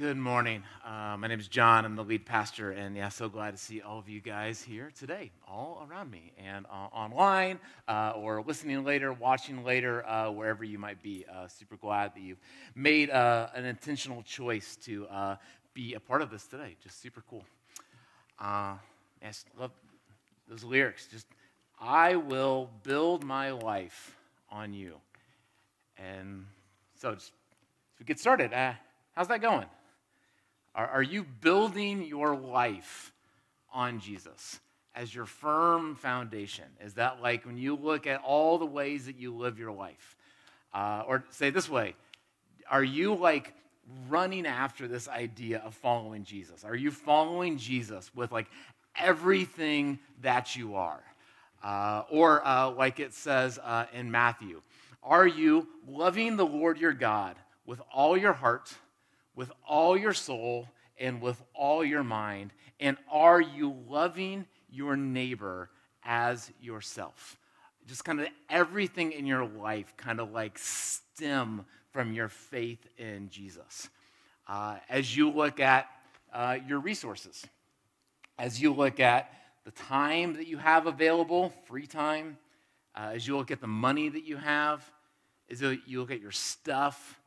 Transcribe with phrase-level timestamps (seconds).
[0.00, 0.62] Good morning.
[0.82, 1.84] Uh, my name is John.
[1.84, 4.90] I'm the lead pastor, and yeah, so glad to see all of you guys here
[4.98, 10.64] today, all around me, and uh, online, uh, or listening later, watching later, uh, wherever
[10.64, 11.26] you might be.
[11.30, 12.40] Uh, super glad that you've
[12.74, 15.06] made uh, an intentional choice to
[15.74, 16.76] be a part of this today.
[16.82, 17.44] Just super cool.
[18.38, 18.78] I
[19.58, 19.72] love
[20.48, 21.08] those lyrics.
[21.08, 21.26] Just,
[21.78, 24.16] I will build my life
[24.50, 24.94] on you.
[25.98, 26.46] And
[26.94, 27.32] so, just
[27.98, 28.50] to get started,
[29.12, 29.66] how's that going?
[30.74, 33.12] Are, are you building your life
[33.72, 34.60] on Jesus
[34.94, 36.66] as your firm foundation?
[36.84, 40.16] Is that like when you look at all the ways that you live your life?
[40.72, 41.94] Uh, or say this way
[42.70, 43.54] Are you like
[44.08, 46.64] running after this idea of following Jesus?
[46.64, 48.46] Are you following Jesus with like
[48.96, 51.02] everything that you are?
[51.62, 54.62] Uh, or uh, like it says uh, in Matthew,
[55.02, 58.72] are you loving the Lord your God with all your heart?
[59.40, 60.68] With all your soul
[60.98, 62.52] and with all your mind?
[62.78, 65.70] And are you loving your neighbor
[66.04, 67.38] as yourself?
[67.86, 73.30] Just kind of everything in your life kind of like stem from your faith in
[73.30, 73.88] Jesus.
[74.46, 75.88] Uh, as you look at
[76.34, 77.46] uh, your resources,
[78.38, 79.32] as you look at
[79.64, 82.36] the time that you have available, free time,
[82.94, 84.84] uh, as you look at the money that you have,
[85.50, 87.19] as you look at your stuff,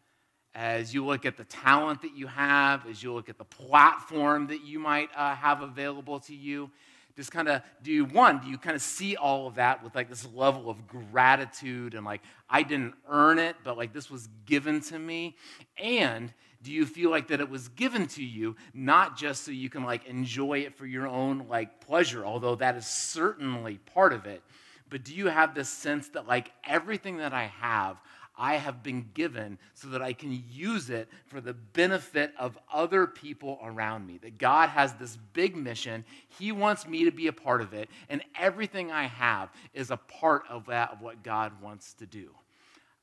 [0.56, 4.48] as you look at the talent that you have, as you look at the platform
[4.48, 6.70] that you might uh, have available to you,
[7.16, 9.94] just kind of do you one do you kind of see all of that with
[9.94, 14.28] like this level of gratitude and like i didn't earn it but like this was
[14.46, 15.36] given to me?
[15.78, 19.70] And do you feel like that it was given to you not just so you
[19.70, 24.26] can like enjoy it for your own like pleasure although that is certainly part of
[24.26, 24.42] it
[24.90, 27.98] but do you have this sense that like everything that i have
[28.44, 33.08] I have been given so that I can use it for the benefit of other
[33.08, 34.18] people around me.
[34.18, 36.04] That God has this big mission.
[36.28, 37.88] He wants me to be a part of it.
[38.10, 42.32] And everything I have is a part of that, of what God wants to do.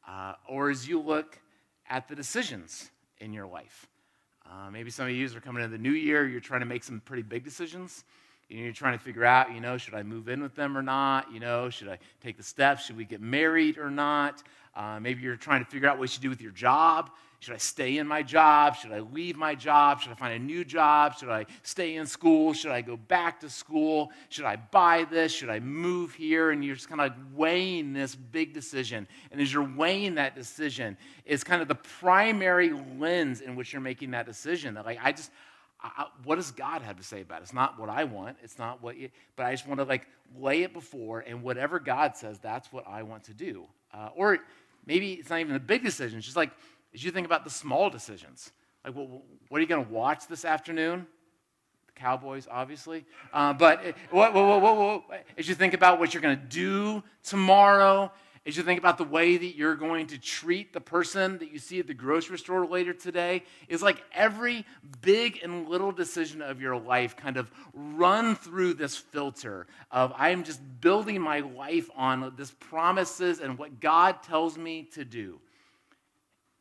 [0.07, 1.39] Uh, or as you look
[1.89, 3.87] at the decisions in your life,
[4.45, 6.85] uh, maybe some of you are coming into the new year, you're trying to make
[6.85, 8.05] some pretty big decisions.
[8.51, 11.33] You're trying to figure out, you know, should I move in with them or not?
[11.33, 12.85] You know, should I take the steps?
[12.85, 14.43] Should we get married or not?
[14.75, 17.11] Uh, maybe you're trying to figure out what you should do with your job.
[17.39, 18.77] Should I stay in my job?
[18.77, 20.01] Should I leave my job?
[20.01, 21.17] Should I find a new job?
[21.17, 22.53] Should I stay in school?
[22.53, 24.11] Should I go back to school?
[24.29, 25.33] Should I buy this?
[25.33, 26.51] Should I move here?
[26.51, 29.07] And you're just kind of weighing this big decision.
[29.31, 33.81] And as you're weighing that decision, it's kind of the primary lens in which you're
[33.81, 34.75] making that decision.
[34.75, 35.31] That like I just
[35.83, 37.45] I, what does God have to say about it?
[37.45, 38.37] It's not what I want.
[38.43, 40.07] It's not what, you, but I just want to like
[40.39, 43.67] lay it before, and whatever God says, that's what I want to do.
[43.93, 44.39] Uh, or
[44.87, 46.19] maybe it's not even a big decision.
[46.19, 46.51] It's just like
[46.95, 48.53] as you think about the small decisions,
[48.85, 49.09] like what,
[49.49, 51.07] what are you going to watch this afternoon?
[51.87, 53.05] The Cowboys, obviously.
[53.33, 58.11] Uh, but what, what, what, as you think about what you're going to do tomorrow,
[58.47, 61.59] as you think about the way that you're going to treat the person that you
[61.59, 64.65] see at the grocery store later today, is like every
[65.03, 70.31] big and little decision of your life kind of run through this filter of I
[70.31, 75.39] am just building my life on this promises and what God tells me to do.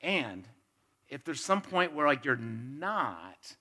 [0.01, 0.46] And
[1.07, 3.56] if there's some point where like you're not,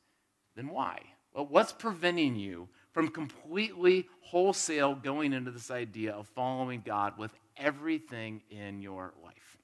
[0.56, 1.02] then why?
[1.32, 7.30] Well, what's preventing you from completely wholesale going into this idea of following God with
[7.58, 9.56] everything in your life.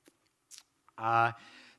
[0.99, 1.33] Uh,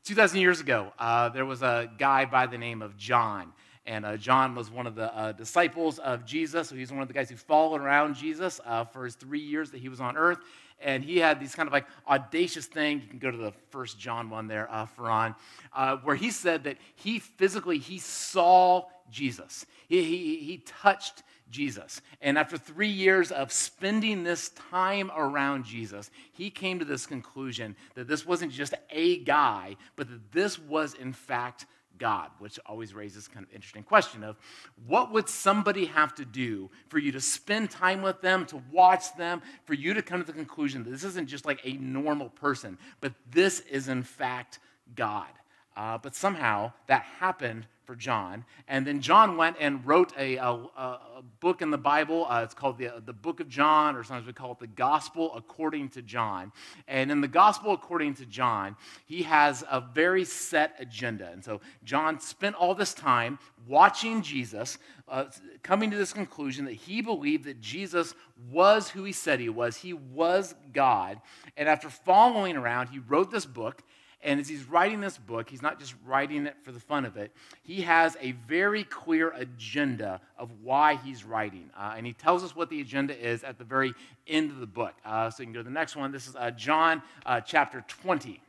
[0.06, 3.54] 2,000 years ago, uh, there was a guy by the name of John.
[3.88, 6.70] And uh, John was one of the uh, disciples of Jesus.
[6.70, 9.72] So he's one of the guys who followed around Jesus uh, for his three years
[9.72, 10.40] that he was on earth.
[10.82, 13.02] And he had these kind of like audacious thing.
[13.02, 15.36] You can go to the first John one there, uh, for Ron,
[15.74, 19.66] uh, where he said that he physically, he saw Jesus.
[19.88, 22.02] He, he, he touched Jesus.
[22.22, 27.76] And after three years of spending this time around Jesus, he came to this conclusion
[27.96, 31.66] that this wasn't just a guy, but that this was, in fact,
[31.98, 34.38] God, which always raises kind of interesting question of
[34.86, 39.16] what would somebody have to do for you to spend time with them, to watch
[39.16, 42.30] them, for you to come to the conclusion that this isn't just like a normal
[42.30, 44.60] person, but this is in fact
[44.96, 45.30] God.
[45.76, 48.46] Uh, but somehow that happened for John.
[48.68, 52.26] And then John went and wrote a, a, a book in the Bible.
[52.30, 55.34] Uh, it's called the, the Book of John, or sometimes we call it the Gospel
[55.36, 56.52] according to John.
[56.88, 61.30] And in the Gospel according to John, he has a very set agenda.
[61.32, 64.78] And so John spent all this time watching Jesus,
[65.08, 65.26] uh,
[65.64, 68.14] coming to this conclusion that he believed that Jesus
[68.52, 69.78] was who he said he was.
[69.78, 71.22] He was God.
[71.58, 73.82] And after following around, he wrote this book
[74.26, 77.16] And as he's writing this book, he's not just writing it for the fun of
[77.16, 77.32] it,
[77.62, 81.70] he has a very clear agenda of why he's writing.
[81.78, 83.94] Uh, and he tells us what the agenda is at the very
[84.28, 84.94] end of the book.
[85.06, 86.12] Uh, so you can go to the next one.
[86.12, 88.42] This is uh, John uh, chapter 20.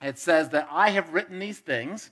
[0.00, 2.10] It says that I have written these things.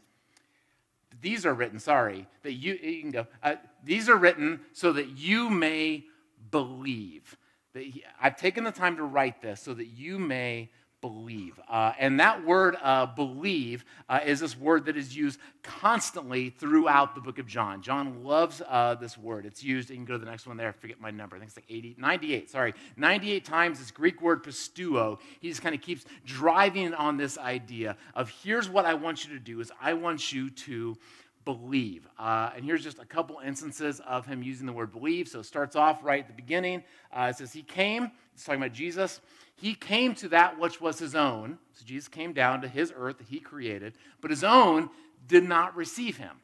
[1.22, 3.26] These are written, sorry, that you, you can go.
[3.42, 6.04] Uh, these are written so that you may
[6.50, 7.36] believe.
[7.72, 10.68] That he, I've taken the time to write this so that you may
[11.00, 11.58] believe.
[11.68, 17.14] Uh, and that word uh, believe uh, is this word that is used constantly throughout
[17.14, 17.82] the book of John.
[17.82, 19.46] John loves uh, this word.
[19.46, 21.36] It's used, you can go to the next one there, I forget my number.
[21.36, 22.74] I think it's like 80, 98, sorry.
[22.96, 25.18] 98 times this Greek word pisteuo.
[25.40, 29.34] He just kind of keeps driving on this idea of here's what I want you
[29.34, 30.96] to do is I want you to
[31.44, 32.06] believe.
[32.18, 35.28] Uh, and here's just a couple instances of him using the word believe.
[35.28, 36.82] So it starts off right at the beginning.
[37.12, 39.20] Uh, it says, He came, it's talking about Jesus.
[39.60, 41.58] He came to that which was his own.
[41.74, 44.88] So Jesus came down to his earth that he created, but his own
[45.26, 46.36] did not receive him.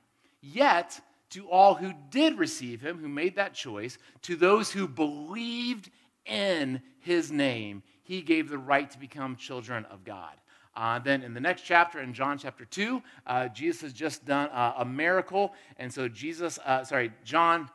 [0.43, 5.91] Yet, to all who did receive him, who made that choice, to those who believed
[6.27, 10.35] in his name, he gave the right to become children of God.
[10.77, 14.51] Uh, then in the next chapter, in John chapter 2, uh, Jesus has just done
[14.51, 15.55] uh, a miracle.
[15.79, 17.71] And so Jesus, uh, sorry, John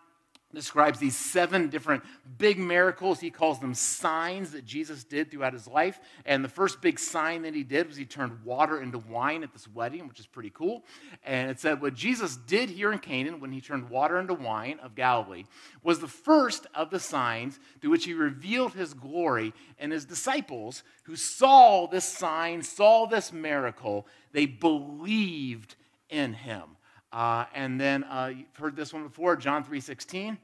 [0.53, 2.03] describes these seven different
[2.37, 3.19] big miracles.
[3.19, 5.99] He calls them signs that Jesus did throughout his life.
[6.25, 9.53] And the first big sign that he did was he turned water into wine at
[9.53, 10.83] this wedding, which is pretty cool.
[11.23, 14.79] And it said what Jesus did here in Cana when he turned water into wine
[14.81, 15.45] of Galilee
[15.83, 19.53] was the first of the signs through which he revealed his glory.
[19.79, 25.75] And his disciples who saw this sign, saw this miracle, they believed
[26.09, 26.77] in him.
[27.11, 30.37] Uh, and then uh, you've heard this one before, John 3.16.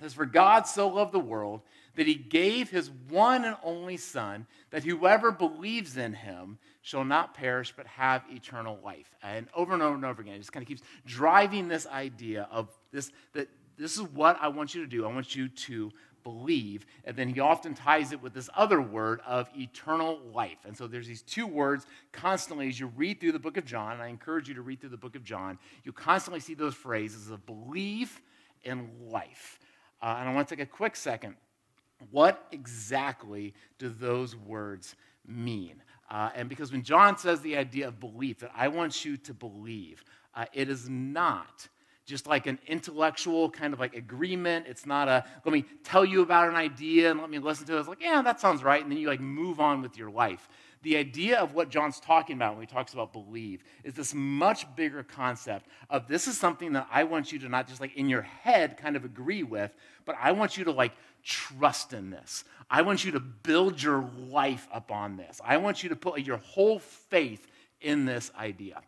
[0.00, 1.62] Says, For God so loved the world
[1.96, 7.34] that he gave his one and only Son, that whoever believes in him shall not
[7.34, 9.14] perish but have eternal life.
[9.22, 12.48] And over and over and over again, it just kind of keeps driving this idea
[12.50, 13.48] of this, that
[13.78, 15.04] this is what I want you to do.
[15.04, 15.92] I want you to
[16.24, 16.86] believe.
[17.04, 20.58] And then he often ties it with this other word of eternal life.
[20.64, 23.92] And so there's these two words constantly as you read through the book of John.
[23.92, 25.58] And I encourage you to read through the book of John.
[25.84, 28.20] You constantly see those phrases of believe
[28.64, 29.60] and life.
[30.02, 31.36] Uh, and I want to take a quick second.
[32.10, 34.96] What exactly do those words
[35.26, 35.82] mean?
[36.10, 39.34] Uh, and because when John says the idea of belief, that I want you to
[39.34, 40.04] believe,
[40.34, 41.68] uh, it is not
[42.04, 44.66] just like an intellectual kind of like agreement.
[44.68, 47.76] It's not a, let me tell you about an idea and let me listen to
[47.76, 47.80] it.
[47.80, 48.82] It's like, yeah, that sounds right.
[48.82, 50.48] And then you like move on with your life.
[50.82, 54.66] The idea of what John's talking about when he talks about believe is this much
[54.76, 58.10] bigger concept of this is something that I want you to not just like in
[58.10, 59.72] your head kind of agree with,
[60.04, 60.92] but I want you to like
[61.22, 62.44] trust in this.
[62.70, 65.40] I want you to build your life upon this.
[65.42, 67.46] I want you to put your whole faith
[67.80, 68.82] in this idea.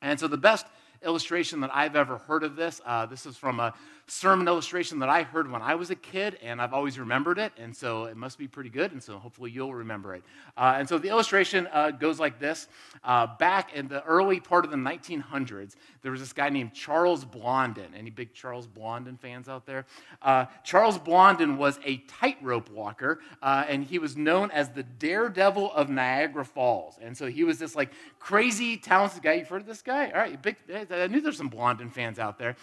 [0.00, 0.66] And so the best
[1.04, 2.80] illustration that I've ever heard of this.
[2.84, 3.74] Uh, this is from a
[4.08, 7.52] sermon illustration that I heard when I was a kid, and I've always remembered it,
[7.58, 10.22] and so it must be pretty good, and so hopefully you'll remember it.
[10.56, 12.68] Uh, and so the illustration uh, goes like this
[13.02, 17.24] uh, Back in the early part of the 1900s, there was this guy named Charles
[17.24, 17.94] Blondin.
[17.96, 19.86] Any big Charles Blondin fans out there?
[20.22, 25.72] Uh, Charles Blondin was a tightrope walker, uh, and he was known as the daredevil
[25.72, 26.96] of Niagara Falls.
[27.02, 29.34] And so he was this like crazy, talented guy.
[29.34, 30.10] You've heard of this guy?
[30.10, 30.56] All right, big,
[30.90, 32.54] I knew there's some Blondin fans out there.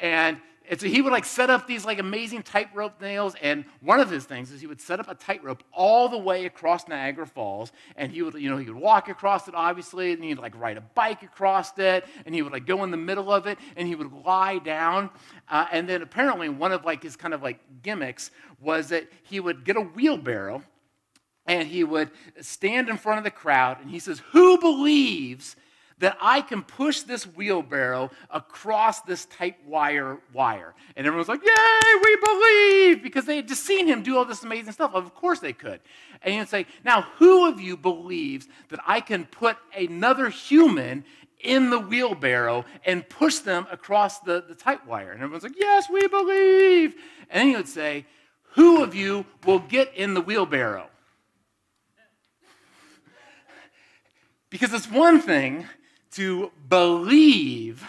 [0.00, 0.38] And
[0.70, 3.34] and so he would like set up these like amazing tightrope nails.
[3.42, 6.46] And one of his things is he would set up a tightrope all the way
[6.46, 7.72] across Niagara Falls.
[7.96, 10.76] And he would, you know, he would walk across it, obviously, and he'd like ride
[10.76, 12.06] a bike across it.
[12.24, 15.10] And he would like go in the middle of it and he would lie down.
[15.48, 18.30] Uh, and then apparently one of like his kind of like gimmicks
[18.60, 20.62] was that he would get a wheelbarrow
[21.46, 25.56] and he would stand in front of the crowd and he says, Who believes
[26.00, 30.74] that I can push this wheelbarrow across this tight wire wire.
[30.96, 33.02] And everyone's like, Yay, we believe!
[33.02, 34.94] Because they had just seen him do all this amazing stuff.
[34.94, 35.80] Of course they could.
[36.22, 41.04] And he'd say, Now, who of you believes that I can put another human
[41.38, 45.12] in the wheelbarrow and push them across the, the tight wire?
[45.12, 46.94] And everyone's like, Yes, we believe.
[47.28, 48.06] And then he would say,
[48.54, 50.88] Who of you will get in the wheelbarrow?
[54.48, 55.66] Because it's one thing
[56.12, 57.84] to believe,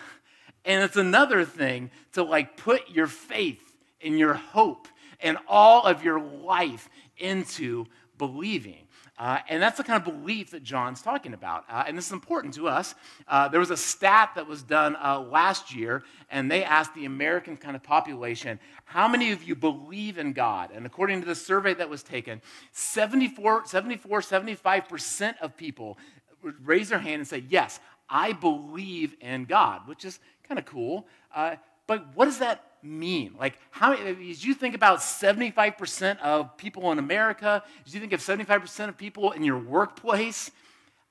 [0.65, 4.87] and it's another thing to like put your faith and your hope
[5.19, 7.85] and all of your life into
[8.17, 8.87] believing.
[9.17, 11.65] Uh, and that's the kind of belief that John's talking about.
[11.69, 12.95] Uh, and this is important to us.
[13.27, 16.01] Uh, there was a stat that was done uh, last year,
[16.31, 20.71] and they asked the American kind of population, how many of you believe in God?
[20.73, 25.99] And according to the survey that was taken, 74, 74 75% of people
[26.43, 27.79] would raise their hand and say, Yes,
[28.11, 31.07] I believe in God, which is kind of cool.
[31.33, 31.55] Uh,
[31.87, 33.35] but what does that mean?
[33.39, 38.19] Like, how, as you think about 75% of people in America, as you think of
[38.19, 40.51] 75% of people in your workplace,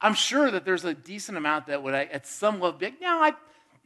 [0.00, 3.22] I'm sure that there's a decent amount that would, at some level, be like, no,
[3.22, 3.32] I,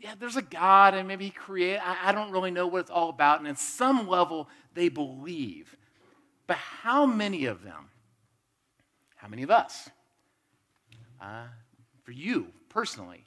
[0.01, 2.91] yeah, there's a God and maybe He created, I, I don't really know what it's
[2.91, 3.39] all about.
[3.39, 5.77] And at some level, they believe.
[6.49, 7.91] But how many of them,
[9.17, 9.89] how many of us,
[11.21, 11.45] uh,
[12.03, 13.25] for you personally,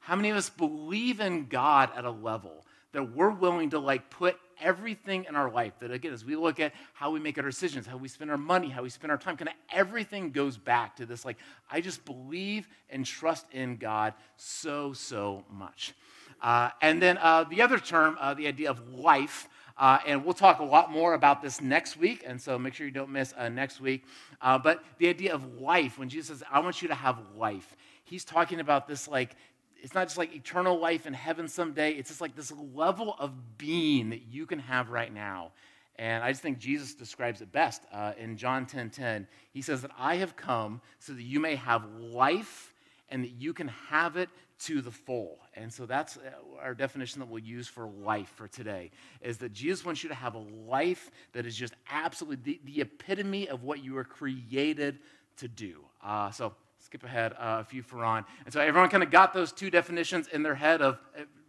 [0.00, 4.08] how many of us believe in God at a level that we're willing to like
[4.08, 7.44] put everything in our life that again as we look at how we make our
[7.44, 10.56] decisions how we spend our money how we spend our time kind of everything goes
[10.56, 11.36] back to this like
[11.70, 15.92] i just believe and trust in god so so much.
[16.40, 20.32] Uh, and then uh, the other term uh, the idea of life uh, and we'll
[20.32, 23.34] talk a lot more about this next week and so make sure you don't miss
[23.36, 24.04] uh, next week.
[24.40, 27.76] Uh, but the idea of life when jesus says i want you to have life
[28.06, 29.36] he's talking about this like
[29.82, 31.92] it's not just like eternal life in heaven someday.
[31.92, 35.52] It's just like this level of being that you can have right now.
[35.96, 39.26] And I just think Jesus describes it best uh, in John 10 10.
[39.52, 42.72] He says that I have come so that you may have life
[43.08, 45.38] and that you can have it to the full.
[45.54, 46.20] And so that's uh,
[46.60, 50.14] our definition that we'll use for life for today is that Jesus wants you to
[50.14, 54.98] have a life that is just absolutely the, the epitome of what you were created
[55.36, 55.84] to do.
[56.02, 56.54] Uh, so
[56.86, 58.24] skip ahead uh, a few for Ron.
[58.44, 60.98] And so everyone kind of got those two definitions in their head of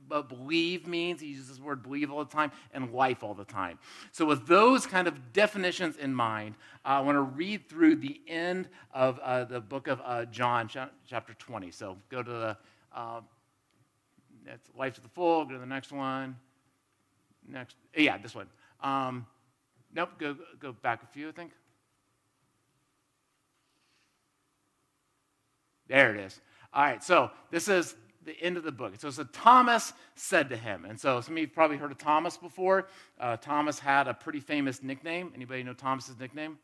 [0.09, 3.45] uh, believe means, he uses the word believe all the time, and life all the
[3.45, 3.77] time.
[4.11, 8.21] So, with those kind of definitions in mind, uh, I want to read through the
[8.27, 11.71] end of uh, the book of uh, John, chapter 20.
[11.71, 12.57] So, go to the
[12.95, 13.21] uh,
[14.45, 16.37] that's life to the full, go to the next one.
[17.47, 18.47] Next, yeah, this one.
[18.81, 19.25] Um,
[19.93, 21.51] nope, go, go back a few, I think.
[25.87, 26.39] There it is.
[26.73, 28.93] All right, so this is the end of the book.
[28.99, 32.37] So, so Thomas said to him, and so some of you probably heard of Thomas
[32.37, 32.87] before.
[33.19, 35.31] Uh, Thomas had a pretty famous nickname.
[35.33, 36.59] Anybody know Thomas's nickname?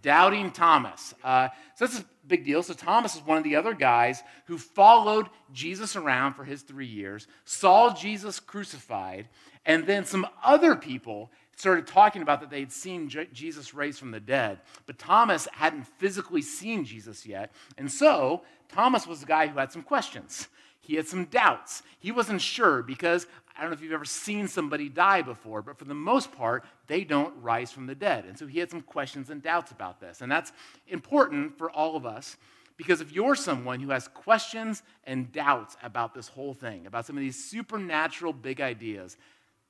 [0.00, 1.12] Doubting Thomas.
[1.22, 2.62] Uh, so that's a big deal.
[2.62, 6.86] So Thomas is one of the other guys who followed Jesus around for his three
[6.86, 9.28] years, saw Jesus crucified,
[9.66, 14.10] and then some other people started talking about that they'd seen J- Jesus raised from
[14.10, 17.52] the dead, but Thomas hadn't physically seen Jesus yet.
[17.78, 20.48] And so Thomas was the guy who had some questions.
[20.80, 21.82] He had some doubts.
[21.98, 25.78] He wasn't sure because I don't know if you've ever seen somebody die before, but
[25.78, 28.24] for the most part, they don't rise from the dead.
[28.24, 30.22] And so he had some questions and doubts about this.
[30.22, 30.52] And that's
[30.88, 32.36] important for all of us
[32.76, 37.16] because if you're someone who has questions and doubts about this whole thing, about some
[37.16, 39.16] of these supernatural big ideas,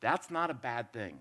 [0.00, 1.18] that's not a bad thing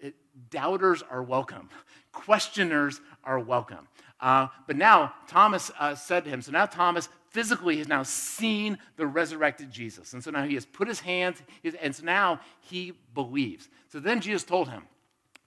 [0.00, 0.14] it,
[0.50, 1.68] doubters are welcome,
[2.12, 3.88] questioners are welcome.
[4.20, 8.76] Uh, but now Thomas uh, said to him, so now Thomas physically has now seen
[8.96, 10.12] the resurrected Jesus.
[10.12, 11.42] And so now he has put his hands,
[11.80, 13.68] and so now he believes.
[13.88, 14.82] So then Jesus told him,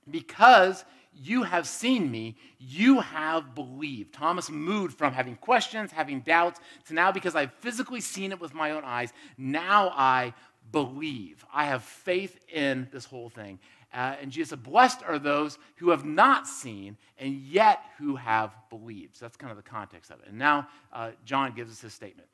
[0.10, 4.13] because you have seen me, you have believed.
[4.13, 8.53] Thomas moved from having questions, having doubts, to now because I've physically seen it with
[8.53, 10.33] my own eyes, now I
[10.72, 11.45] believe.
[11.53, 13.60] I have faith in this whole thing.
[13.94, 18.56] Uh, and Jesus said, Blessed are those who have not seen and yet who have
[18.70, 19.16] believed.
[19.16, 20.28] So that's kind of the context of it.
[20.30, 22.28] And now uh, John gives us his statement.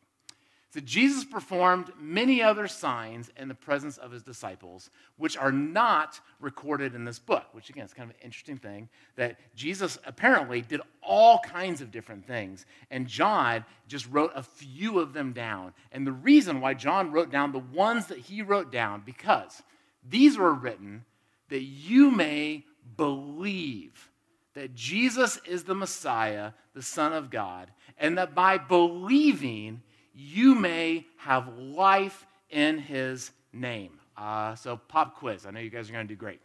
[0.72, 6.20] So Jesus performed many other signs in the presence of his disciples, which are not
[6.40, 10.62] recorded in this book, which again is kind of an interesting thing that Jesus apparently
[10.62, 12.68] did all kinds of different things.
[12.92, 15.74] And John just wrote a few of them down.
[15.92, 19.64] And the reason why John wrote down the ones that he wrote down, because
[20.08, 21.04] these were written
[21.50, 22.64] that you may
[22.98, 24.10] believe
[24.54, 29.82] that Jesus is the Messiah, the Son of God, and that by believing,
[30.14, 34.00] you may have life in his name.
[34.18, 35.46] Uh, so, pop quiz.
[35.46, 36.42] I know you guys are going to do great.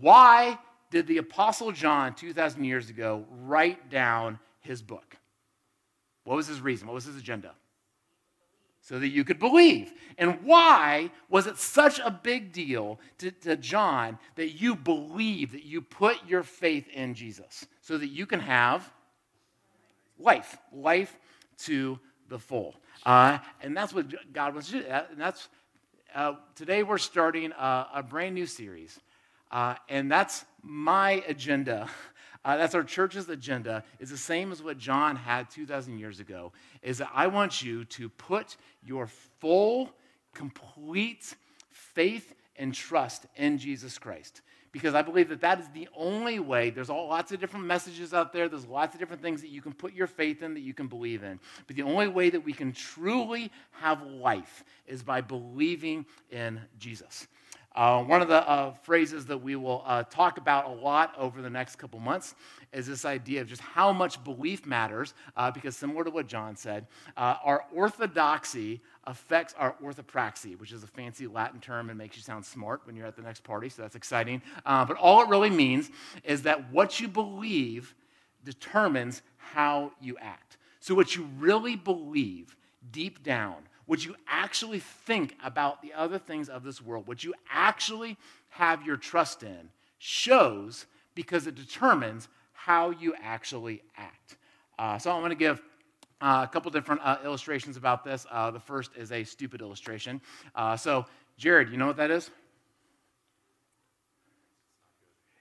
[0.00, 0.58] Why
[0.90, 5.16] did the Apostle John, 2,000 years ago, write down his book?
[6.24, 6.88] What was his reason?
[6.88, 7.52] What was his agenda?
[8.92, 9.90] So that you could believe.
[10.18, 15.64] And why was it such a big deal to, to, John that you believe, that
[15.64, 18.92] you put your faith in Jesus so that you can have
[20.18, 21.16] life, life
[21.60, 22.74] to the full?
[23.06, 24.86] Uh, and that's what God wants to do.
[24.86, 25.48] And that's
[26.14, 29.00] uh, today we're starting a, a, brand new series,
[29.50, 31.88] uh, and that's my agenda
[32.44, 36.52] uh, that's our church's agenda, is the same as what John had 2,000 years ago,
[36.82, 39.06] is that I want you to put your
[39.40, 39.90] full,
[40.34, 41.34] complete
[41.70, 44.42] faith and trust in Jesus Christ.
[44.72, 46.70] because I believe that that is the only way.
[46.70, 48.48] There's all, lots of different messages out there.
[48.48, 50.88] There's lots of different things that you can put your faith in, that you can
[50.88, 51.38] believe in.
[51.66, 57.26] But the only way that we can truly have life is by believing in Jesus.
[57.74, 61.40] Uh, one of the uh, phrases that we will uh, talk about a lot over
[61.40, 62.34] the next couple months
[62.72, 66.54] is this idea of just how much belief matters, uh, because similar to what John
[66.56, 66.86] said,
[67.16, 72.22] uh, our orthodoxy affects our orthopraxy, which is a fancy Latin term and makes you
[72.22, 74.42] sound smart when you're at the next party, so that's exciting.
[74.64, 75.90] Uh, but all it really means
[76.24, 77.94] is that what you believe
[78.44, 80.56] determines how you act.
[80.80, 82.56] So, what you really believe
[82.90, 87.34] deep down what you actually think about the other things of this world, what you
[87.52, 88.16] actually
[88.48, 89.68] have your trust in,
[89.98, 94.38] shows because it determines how you actually act.
[94.78, 95.60] Uh, so I'm going to give
[96.22, 98.24] uh, a couple different uh, illustrations about this.
[98.30, 100.22] Uh, the first is a stupid illustration.
[100.54, 101.04] Uh, so,
[101.36, 102.30] Jared, you know what that is?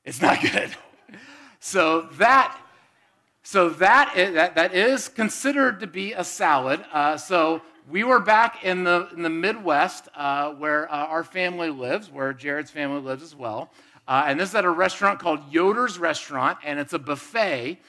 [0.03, 0.75] It's not good.
[1.62, 2.60] so that.
[3.43, 6.86] So that is, that, that is considered to be a salad.
[6.93, 11.69] Uh, so we were back in the, in the Midwest uh, where uh, our family
[11.69, 13.71] lives, where Jared's family lives as well.
[14.07, 17.79] Uh, and this is at a restaurant called Yoder's Restaurant, and it's a buffet.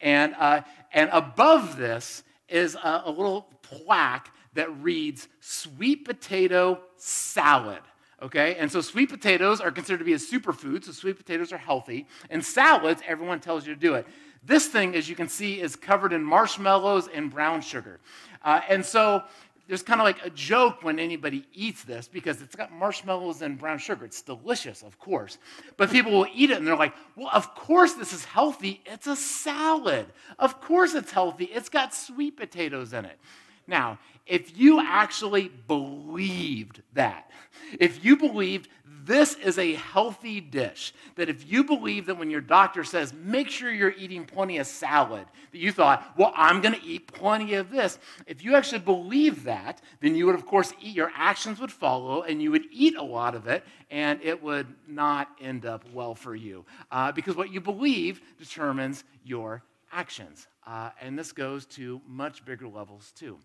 [0.00, 7.80] And, uh, and above this is a, a little plaque that reads sweet potato salad.
[8.22, 11.58] Okay, and so sweet potatoes are considered to be a superfood, so sweet potatoes are
[11.58, 12.06] healthy.
[12.30, 14.06] And salads, everyone tells you to do it.
[14.44, 17.98] This thing, as you can see, is covered in marshmallows and brown sugar.
[18.44, 19.22] Uh, and so
[19.68, 23.58] there's kind of like a joke when anybody eats this because it's got marshmallows and
[23.58, 24.04] brown sugar.
[24.04, 25.38] It's delicious, of course.
[25.76, 28.82] But people will eat it and they're like, well, of course this is healthy.
[28.84, 30.06] It's a salad.
[30.38, 31.44] Of course it's healthy.
[31.44, 33.18] It's got sweet potatoes in it.
[33.66, 37.30] Now, if you actually believed that,
[37.78, 38.68] if you believed
[39.04, 43.48] this is a healthy dish, that if you believe that when your doctor says, make
[43.48, 47.54] sure you're eating plenty of salad, that you thought, well, I'm going to eat plenty
[47.54, 47.98] of this.
[48.26, 52.22] If you actually believe that, then you would, of course, eat, your actions would follow,
[52.22, 56.14] and you would eat a lot of it, and it would not end up well
[56.14, 56.64] for you.
[56.90, 59.62] Uh, because what you believe determines your
[59.92, 60.46] actions.
[60.66, 63.38] Uh, and this goes to much bigger levels, too.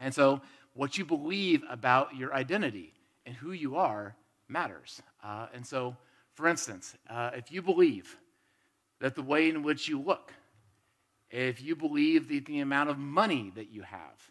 [0.00, 0.40] And so,
[0.74, 2.94] what you believe about your identity
[3.26, 4.16] and who you are
[4.52, 5.02] matters.
[5.24, 5.96] Uh, and so,
[6.34, 8.16] for instance, uh, if you believe
[9.00, 10.32] that the way in which you look,
[11.30, 14.30] if you believe that the amount of money that you have,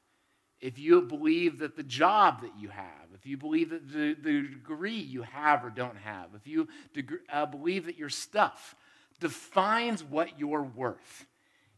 [0.62, 4.42] if you believe that the job that you have, if you believe that the, the
[4.44, 8.76] degree you have or don't have, if you deg- uh, believe that your stuff
[9.20, 11.26] defines what you're worth,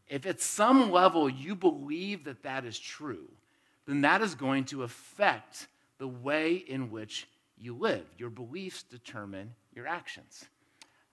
[0.06, 3.30] if at some level you believe that that is true,
[3.86, 5.66] then that is going to affect
[5.98, 7.26] the way in which
[7.64, 8.04] you live.
[8.18, 10.44] Your beliefs determine your actions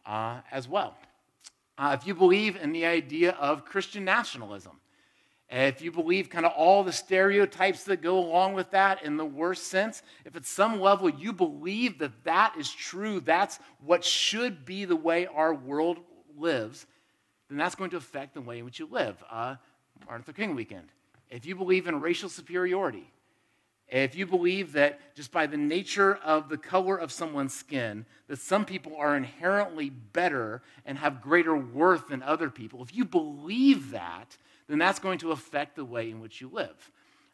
[0.06, 0.96] uh, as well.
[1.78, 4.80] Uh, if you believe in the idea of Christian nationalism,
[5.50, 9.26] if you believe kind of all the stereotypes that go along with that in the
[9.26, 14.64] worst sense, if at some level you believe that that is true, that's what should
[14.64, 16.00] be the way our world
[16.38, 16.86] lives,
[17.50, 19.22] then that's going to affect the way in which you live.
[19.30, 19.56] Uh,
[20.06, 20.88] Martin Luther King weekend.
[21.30, 23.12] If you believe in racial superiority,
[23.92, 28.40] if you believe that just by the nature of the color of someone's skin, that
[28.40, 33.92] some people are inherently better and have greater worth than other people, if you believe
[33.92, 34.38] that,
[34.70, 36.92] then that's going to affect the way in which you live.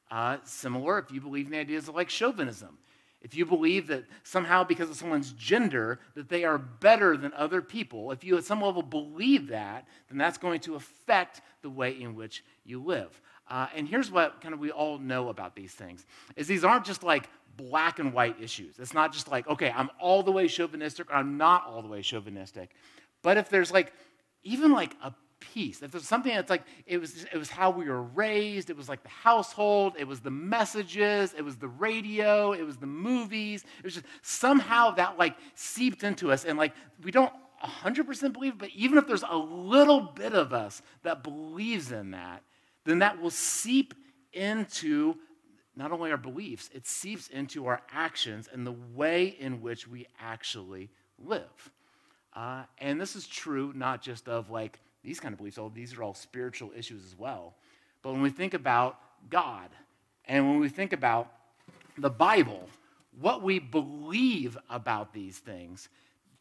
[0.09, 2.79] Uh, similar, if you believe in the ideas of like chauvinism,
[3.21, 7.61] if you believe that somehow because of someone's gender that they are better than other
[7.61, 11.99] people, if you at some level believe that, then that's going to affect the way
[11.99, 13.21] in which you live.
[13.49, 16.05] Uh, and here's what kind of we all know about these things
[16.36, 18.77] is these aren't just like black and white issues.
[18.77, 21.88] It's not just like, okay, I'm all the way chauvinistic or I'm not all the
[21.88, 22.71] way chauvinistic.
[23.21, 23.93] But if there's like
[24.43, 27.86] even like a piece, if there's something that's like it was it was how we
[27.86, 32.53] were raised, it was like the household, it was the messages, it was the radio,
[32.53, 36.73] it was the movies, it was just somehow that like seeped into us and like
[37.03, 37.33] we don't
[37.63, 42.43] 100% believe, but even if there's a little bit of us that believes in that,
[42.88, 43.93] then that will seep
[44.34, 45.15] into
[45.76, 50.08] not only our beliefs, it seeps into our actions and the way in which we
[50.19, 50.89] actually
[51.23, 51.71] live.
[52.34, 55.93] Uh, and this is true not just of like these kind of beliefs, oh, these
[55.95, 57.56] are all spiritual issues as well.
[58.02, 59.69] But when we think about God
[60.26, 61.32] and when we think about
[61.97, 62.67] the Bible,
[63.19, 65.89] what we believe about these things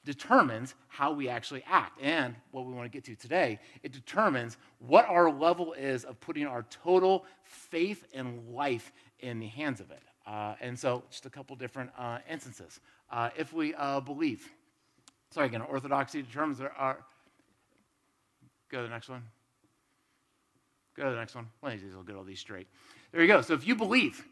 [0.07, 2.01] determines how we actually act.
[2.01, 6.19] And what we want to get to today, it determines what our level is of
[6.21, 10.03] putting our total faith and life in the hands of it.
[10.27, 12.81] Uh, and so, just a couple different uh, instances.
[13.11, 14.51] Uh, if we uh, believe
[15.31, 17.05] sorry, again, orthodoxy determines there are.
[18.71, 19.23] Go to the next one.
[20.97, 21.49] Go to the next one.
[21.61, 22.67] One of these will get all these straight.
[23.13, 23.43] There you go.
[23.43, 24.25] So if you believe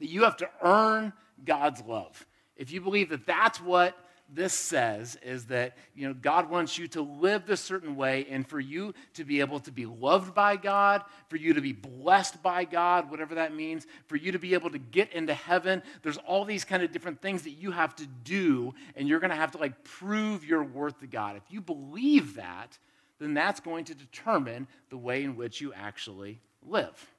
[0.00, 1.12] that you have to earn
[1.44, 3.94] God's love, if you believe that that's what
[4.32, 8.46] this says is that you know God wants you to live this certain way and
[8.46, 12.42] for you to be able to be loved by God, for you to be blessed
[12.42, 15.82] by God, whatever that means, for you to be able to get into heaven.
[16.02, 19.30] There's all these kind of different things that you have to do and you're going
[19.30, 21.36] to have to like prove your worth to God.
[21.36, 22.78] If you believe that,
[23.18, 27.10] then that's going to determine the way in which you actually live.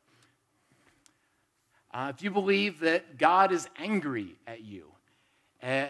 [1.94, 4.92] Uh, if you believe that God is angry at you,
[5.64, 5.88] uh,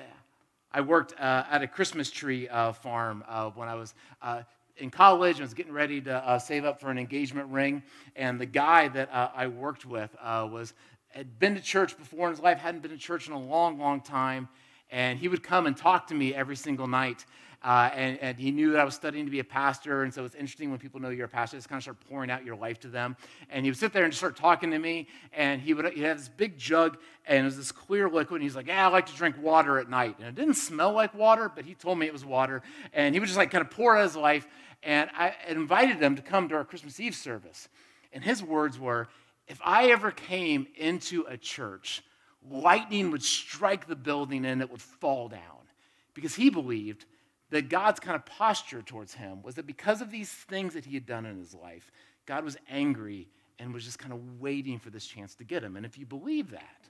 [0.78, 4.44] I worked uh, at a Christmas tree uh, farm uh, when I was uh,
[4.78, 5.40] in college.
[5.40, 7.82] I was getting ready to save up for an engagement ring,
[8.16, 10.76] and the guy that I worked with was
[11.10, 13.80] had been to church before in his life, hadn't been to church in a long,
[13.80, 14.50] long time,
[14.92, 17.26] and he would come and talk to me every single night.
[17.68, 20.24] Uh, and, and, he knew that I was studying to be a pastor, and so
[20.24, 22.56] it's interesting when people know you're a pastor, just kind of start pouring out your
[22.56, 23.18] life to them.
[23.50, 26.02] And he would sit there and just start talking to me, and he would he
[26.02, 28.90] had this big jug, and it was this clear liquid, and he's like, "Yeah, I
[28.90, 32.00] like to drink water at night." And it didn't smell like water, but he told
[32.00, 32.62] me it was water,
[32.94, 34.48] and he would just like kind of pour out his life.
[34.82, 37.68] And I invited him to come to our Christmas Eve service,
[38.14, 39.10] and his words were,
[39.50, 42.02] "If I ever came into a church,
[42.50, 45.68] lightning would strike the building and it would fall down,"
[46.14, 47.06] because he believed
[47.50, 50.94] that God's kind of posture towards him was that because of these things that he
[50.94, 51.92] had done in his life,
[52.26, 53.28] God was angry
[53.60, 55.76] and was just kind of waiting for this chance to get him.
[55.76, 56.82] And if you believe that,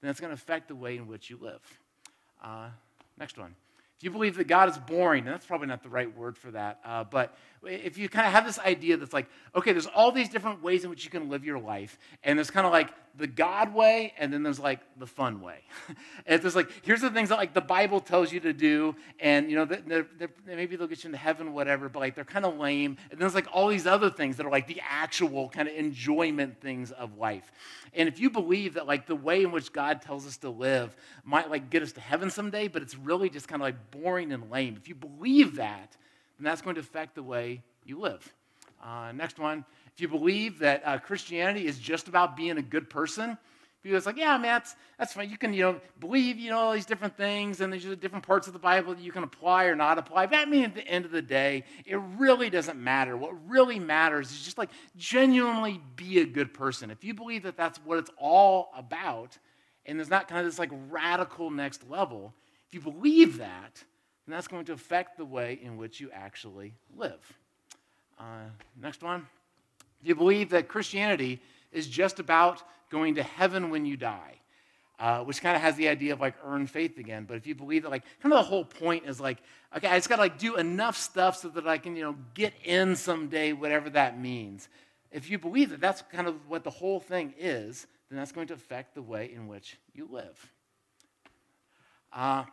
[0.00, 1.60] then that's going to affect the way in which you live.
[2.42, 2.68] Uh,
[3.18, 3.54] next one.
[3.96, 6.50] If you believe that God is boring, and that's probably not the right word for
[6.50, 10.10] that, uh, but if you kind of have this idea that's like, okay, there's all
[10.10, 12.90] these different ways in which you can live your life, and there's kind of like
[13.16, 15.60] the God way, and then there's like the fun way.
[16.26, 19.50] it's just like, here's the things that like the Bible tells you to do, and
[19.50, 22.44] you know, they're, they're, maybe they'll get you into heaven, whatever, but like they're kind
[22.44, 22.96] of lame.
[23.10, 26.60] And there's like all these other things that are like the actual kind of enjoyment
[26.60, 27.52] things of life.
[27.94, 30.96] And if you believe that like the way in which God tells us to live
[31.24, 34.32] might like get us to heaven someday, but it's really just kind of like boring
[34.32, 35.96] and lame, if you believe that,
[36.38, 38.32] then that's going to affect the way you live.
[38.82, 42.88] Uh, next one, if you believe that uh, Christianity is just about being a good
[42.88, 43.36] person,
[43.82, 45.28] people it's like, yeah, man, that's, that's fine.
[45.28, 48.26] You can, you know, believe, you know, all these different things, and there's just different
[48.26, 50.26] parts of the Bible that you can apply or not apply.
[50.26, 53.16] But I mean, at the end of the day, it really doesn't matter.
[53.16, 56.90] What really matters is just like genuinely be a good person.
[56.90, 59.36] If you believe that that's what it's all about,
[59.84, 62.32] and there's not kind of this like radical next level,
[62.68, 63.82] if you believe that,
[64.26, 67.20] then that's going to affect the way in which you actually live.
[68.18, 68.44] Uh,
[68.80, 69.26] next one.
[70.02, 74.36] Do you believe that Christianity is just about going to heaven when you die?
[74.98, 77.24] Uh, which kind of has the idea of like earn faith again.
[77.24, 79.38] But if you believe that, like, kind of the whole point is like,
[79.76, 82.16] okay, I just got to like do enough stuff so that I can, you know,
[82.34, 84.68] get in someday, whatever that means.
[85.10, 88.46] If you believe that that's kind of what the whole thing is, then that's going
[88.48, 90.52] to affect the way in which you live.
[92.12, 92.44] Uh,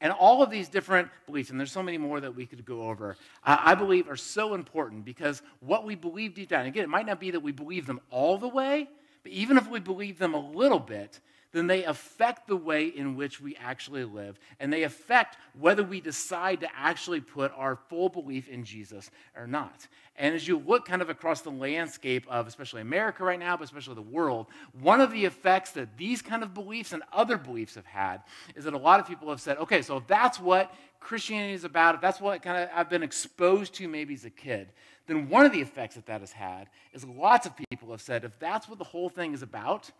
[0.00, 2.82] and all of these different beliefs, and there's so many more that we could go
[2.82, 6.88] over, uh, I believe are so important because what we believe deep down, again, it
[6.88, 8.88] might not be that we believe them all the way,
[9.22, 11.20] but even if we believe them a little bit,
[11.52, 14.38] then they affect the way in which we actually live.
[14.60, 19.46] And they affect whether we decide to actually put our full belief in Jesus or
[19.46, 19.86] not.
[20.16, 23.64] And as you look kind of across the landscape of especially America right now, but
[23.64, 24.48] especially the world,
[24.80, 28.22] one of the effects that these kind of beliefs and other beliefs have had
[28.54, 31.64] is that a lot of people have said, okay, so if that's what Christianity is
[31.64, 34.72] about, if that's what kind of I've been exposed to maybe as a kid,
[35.06, 38.24] then one of the effects that that has had is lots of people have said,
[38.24, 39.90] if that's what the whole thing is about,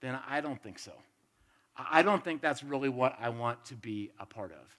[0.00, 0.92] then I don't think so.
[1.76, 4.76] I don't think that's really what I want to be a part of.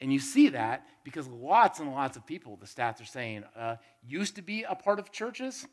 [0.00, 3.76] And you see that because lots and lots of people, the stats are saying, uh,
[4.06, 5.66] used to be a part of churches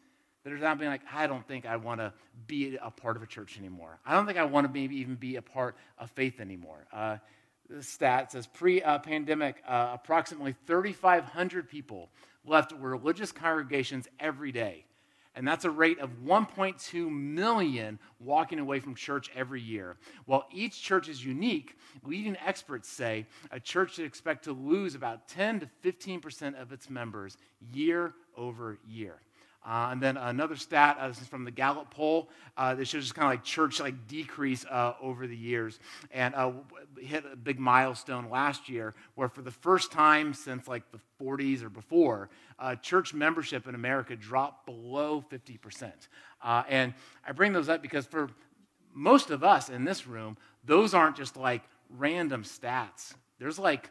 [0.43, 2.13] that are now being like, I don't think I want to
[2.47, 3.99] be a part of a church anymore.
[4.05, 6.85] I don't think I want to maybe even be a part of faith anymore.
[6.91, 7.17] Uh,
[7.69, 12.09] the stat says pre pandemic, uh, approximately 3,500 people
[12.45, 14.85] left religious congregations every day
[15.35, 19.97] and that's a rate of 1.2 million walking away from church every year.
[20.25, 25.27] While each church is unique, leading experts say a church should expect to lose about
[25.27, 27.37] 10 to 15% of its members
[27.73, 29.19] year over year.
[29.65, 33.03] Uh, and then another stat, uh, this is from the Gallup poll, uh, that shows
[33.03, 35.79] just kind of like church like decrease uh, over the years,
[36.11, 36.51] and uh,
[36.99, 41.63] hit a big milestone last year where for the first time since like the 40s
[41.63, 45.91] or before, uh, church membership in America dropped below 50%.
[46.67, 46.93] and
[47.25, 48.29] I bring those up because for
[48.93, 53.13] most of us in this room, those aren't just like random stats.
[53.39, 53.89] There's like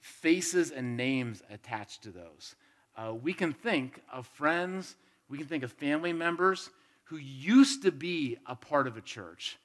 [0.00, 2.54] faces and names attached to those.
[2.96, 4.96] Uh, we can think of friends,
[5.28, 6.70] we can think of family members
[7.04, 9.58] who used to be a part of a church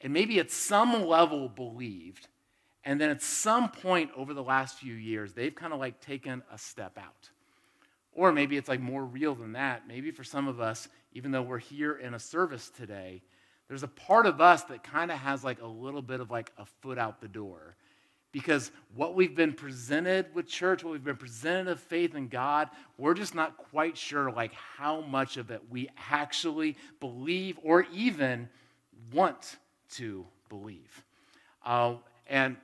[0.00, 2.28] and maybe at some level believed,
[2.84, 6.42] and then at some point over the last few years, they've kind of like taken
[6.52, 7.30] a step out.
[8.12, 9.88] Or maybe it's like more real than that.
[9.88, 13.22] Maybe for some of us, even though we're here in a service today,
[13.68, 16.52] there's a part of us that kind of has like a little bit of like
[16.56, 17.76] a foot out the door.
[18.32, 22.68] Because what we've been presented with church, what we've been presented of faith in God,
[22.98, 28.48] we're just not quite sure like how much of it we actually believe or even
[29.12, 29.56] want
[29.92, 31.04] to believe.
[31.64, 31.94] Uh,
[32.28, 32.56] and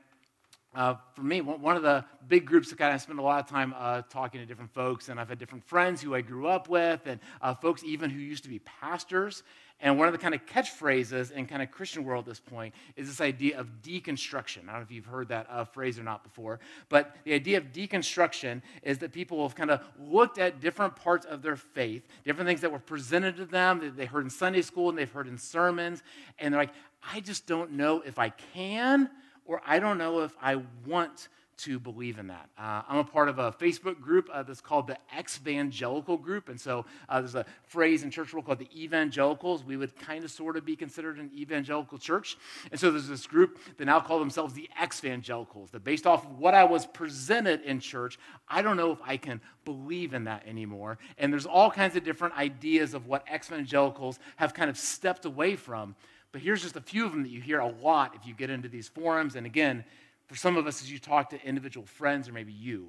[0.74, 3.46] uh, for me, one of the big groups that kind of spend a lot of
[3.46, 6.68] time uh, talking to different folks, and I've had different friends who I grew up
[6.70, 9.42] with, and uh, folks even who used to be pastors.
[9.82, 12.72] And one of the kind of catchphrases in kind of Christian world at this point
[12.94, 14.62] is this idea of deconstruction.
[14.62, 17.58] I don't know if you've heard that uh, phrase or not before, but the idea
[17.58, 22.06] of deconstruction is that people have kind of looked at different parts of their faith,
[22.24, 25.10] different things that were presented to them that they heard in Sunday school and they've
[25.10, 26.04] heard in sermons,
[26.38, 26.74] and they're like,
[27.12, 29.10] I just don't know if I can
[29.44, 31.28] or I don't know if I want
[31.62, 32.48] to believe in that.
[32.58, 36.48] Uh, I'm a part of a Facebook group uh, that's called the Evangelical Group.
[36.48, 39.64] And so uh, there's a phrase in church world called the evangelicals.
[39.64, 42.36] We would kind of sort of be considered an evangelical church.
[42.70, 45.70] And so there's this group that now call themselves the evangelicals.
[45.70, 49.16] That based off of what I was presented in church, I don't know if I
[49.16, 50.98] can believe in that anymore.
[51.16, 55.54] And there's all kinds of different ideas of what evangelicals have kind of stepped away
[55.54, 55.94] from.
[56.32, 58.48] But here's just a few of them that you hear a lot if you get
[58.48, 59.36] into these forums.
[59.36, 59.84] And again,
[60.32, 62.88] for some of us, as you talk to individual friends or maybe you,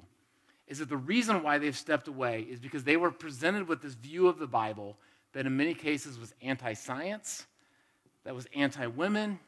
[0.65, 3.95] is that the reason why they've stepped away is because they were presented with this
[3.95, 4.95] view of the Bible
[5.33, 7.45] that in many cases was anti science,
[8.23, 9.39] that was anti women,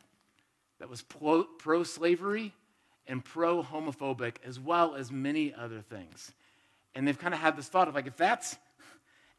[0.80, 2.54] that was pro slavery,
[3.08, 6.34] and pro homophobic, as well as many other things.
[6.96, 8.58] And they've kind of had this thought of like, if that's,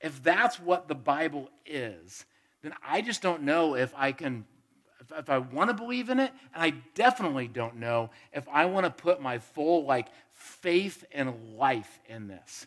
[0.01, 2.25] if that's what the Bible is,
[2.63, 4.47] then I just don't know if I can,
[5.11, 8.67] if, if I want to believe in it, and I definitely don't know if I
[8.67, 12.67] want to put my full like faith and life in this.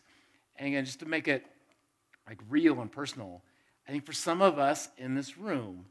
[0.56, 1.44] And again, just to make it
[2.28, 3.42] like real and personal,
[3.88, 5.86] I think for some of us in this room,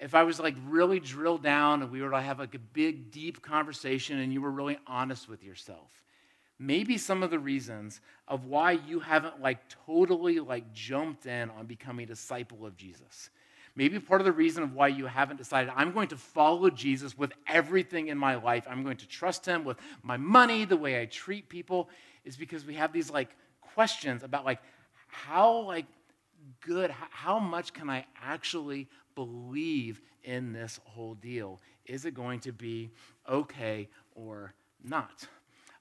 [0.00, 3.10] if I was like really drilled down and we were to have like a big,
[3.10, 5.90] deep conversation and you were really honest with yourself,
[6.58, 11.66] maybe some of the reasons of why you haven't like totally like jumped in on
[11.66, 13.30] becoming a disciple of Jesus.
[13.76, 17.18] Maybe part of the reason of why you haven't decided, I'm going to follow Jesus
[17.18, 18.64] with everything in my life.
[18.70, 21.88] I'm going to trust him with my money, the way I treat people,
[22.24, 24.60] is because we have these like questions about like
[25.08, 25.86] how like
[26.60, 31.60] good, how much can I actually believe in this whole deal?
[31.86, 32.90] Is it going to be
[33.28, 35.26] okay or not?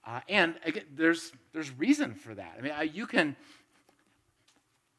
[0.06, 2.56] Uh, and again, there's, there's reason for that.
[2.58, 3.36] I mean, you can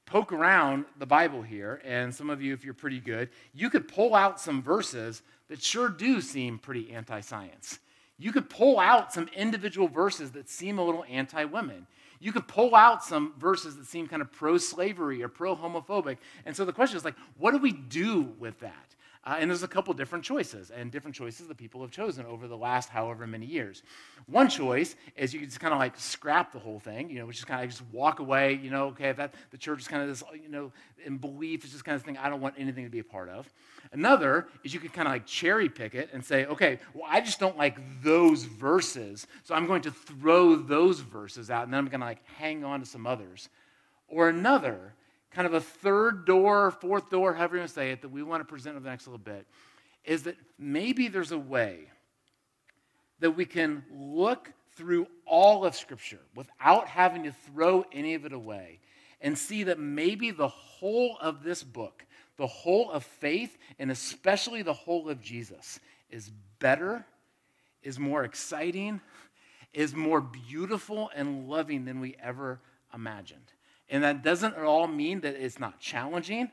[0.06, 3.88] poke around the Bible here, and some of you, if you're pretty good, you could
[3.88, 7.78] pull out some verses that sure do seem pretty anti science.
[8.18, 11.86] You could pull out some individual verses that seem a little anti women.
[12.20, 16.18] You could pull out some verses that seem kind of pro slavery or pro homophobic.
[16.46, 18.93] And so the question is like, what do we do with that?
[19.26, 22.46] Uh, and there's a couple different choices, and different choices that people have chosen over
[22.46, 23.82] the last however many years.
[24.26, 27.26] One choice is you can just kind of like scrap the whole thing, you know,
[27.26, 30.02] which is kind of just walk away, you know, okay, that the church is kind
[30.02, 30.72] of this, you know,
[31.06, 33.30] in belief, it's just kind of thing I don't want anything to be a part
[33.30, 33.48] of.
[33.92, 37.20] Another is you can kind of like cherry pick it and say, okay, well, I
[37.22, 41.78] just don't like those verses, so I'm going to throw those verses out, and then
[41.78, 43.48] I'm going to like hang on to some others.
[44.08, 44.92] Or another
[45.34, 48.22] kind of a third door, fourth door, however you want to say it, that we
[48.22, 49.46] want to present over the next little bit,
[50.04, 51.90] is that maybe there's a way
[53.20, 58.32] that we can look through all of Scripture without having to throw any of it
[58.32, 58.80] away
[59.20, 62.04] and see that maybe the whole of this book,
[62.36, 67.04] the whole of faith, and especially the whole of Jesus, is better,
[67.82, 69.00] is more exciting,
[69.72, 72.60] is more beautiful and loving than we ever
[72.92, 73.53] imagined.
[73.90, 76.50] And that doesn't at all mean that it's not challenging.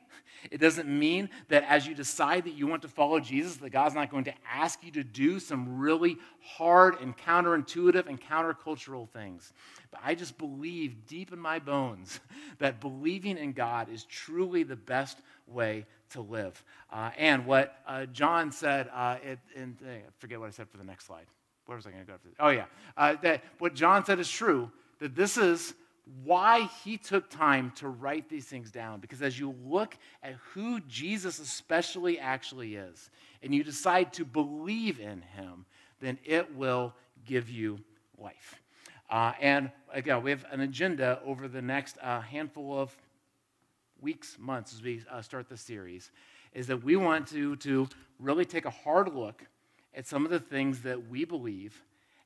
[0.50, 3.96] It doesn't mean that as you decide that you want to follow Jesus, that God's
[3.96, 9.54] not going to ask you to do some really hard and counterintuitive and countercultural things.
[9.92, 12.20] But I just believe deep in my bones
[12.60, 16.64] that believing in God is truly the best way to live.
[16.92, 20.84] Uh, and what uh, John said, uh, it, I forget what I said for the
[20.84, 21.26] next slide.
[21.66, 22.38] Where was I going to go after this?
[22.40, 22.66] Oh, yeah.
[22.98, 25.74] Uh, that what John said is true, that this is
[26.24, 29.00] why he took time to write these things down.
[29.00, 33.10] Because as you look at who Jesus especially actually is,
[33.44, 35.66] and you decide to believe in him,
[36.00, 36.94] then it will
[37.26, 37.80] give you
[38.18, 38.62] life.
[39.10, 42.96] Uh, and again, we have an agenda over the next uh, handful of
[44.00, 46.12] weeks, months as we uh, start this series,
[46.54, 47.88] is that we want to, to
[48.20, 49.46] really take a hard look
[49.94, 51.84] at some of the things that we believe,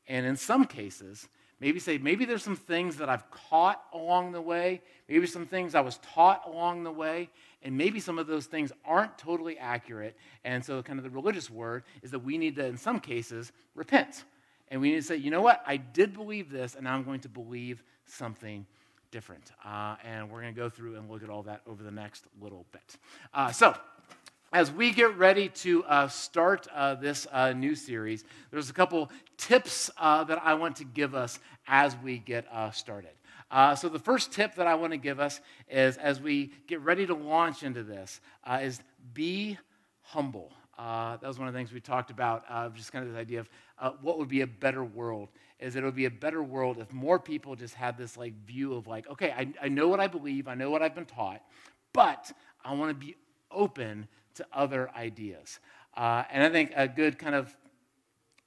[0.07, 1.27] and in some cases,
[1.59, 5.75] maybe say, maybe there's some things that I've caught along the way, maybe some things
[5.75, 7.29] I was taught along the way,
[7.63, 10.15] and maybe some of those things aren't totally accurate.
[10.43, 13.51] And so, kind of the religious word is that we need to, in some cases,
[13.73, 14.23] repent.
[14.69, 15.63] And we need to say, you know what?
[15.65, 18.65] I did believe this, and now I'm going to believe something
[19.11, 19.51] different.
[19.63, 22.25] Uh, and we're going to go through and look at all that over the next
[22.41, 22.97] little bit.
[23.33, 23.75] Uh, so,
[24.55, 29.11] as we get ready to uh, start uh, this uh, new series, there's a couple
[29.35, 33.11] tips uh, that I want to give us as we get uh, started.
[33.51, 36.79] Uh, so, the first tip that I want to give us is as we get
[36.79, 38.21] ready to launch into this,
[38.61, 38.79] is
[39.13, 39.57] be
[40.03, 40.53] humble.
[40.77, 43.43] that was one of the things we talked about, just kind of this idea
[43.77, 45.27] of what would be a better world.
[45.59, 48.75] Is it would be a better world if more people just had this like view
[48.75, 51.41] of like, okay, I, I know what I believe, I know what I've been taught,
[51.91, 52.31] but
[52.63, 53.17] I want to be
[53.51, 55.59] open to other ideas.
[55.95, 57.55] Uh, and I think a good kind of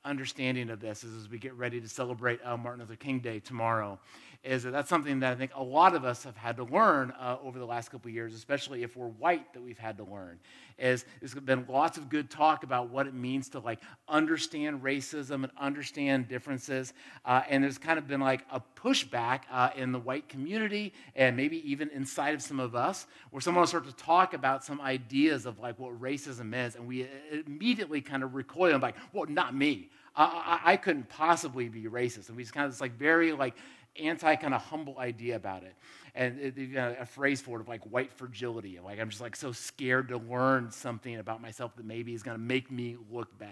[0.04, 3.40] understanding of this is as we get ready to celebrate uh, Martin Luther King Day
[3.40, 3.98] tomorrow,
[4.44, 7.12] is that that's something that I think a lot of us have had to learn
[7.18, 10.38] uh, over the last couple years, especially if we're white, that we've had to learn.
[10.78, 15.42] Is there's been lots of good talk about what it means to like understand racism
[15.42, 16.92] and understand differences,
[17.24, 21.36] uh, and there's kind of been like a pushback uh, in the white community and
[21.36, 24.80] maybe even inside of some of us, where someone will start to talk about some
[24.80, 27.08] ideas of like what racism is, and we
[27.44, 29.90] immediately kind of recoil and like, well, not me.
[30.14, 33.32] I, I, I couldn't possibly be racist, and we just kind of this like very
[33.32, 33.56] like
[33.98, 35.74] anti kind of humble idea about it.
[36.14, 38.78] And it, you know, a phrase for it of like white fragility.
[38.82, 42.36] Like I'm just like so scared to learn something about myself that maybe is going
[42.36, 43.50] to make me look bad.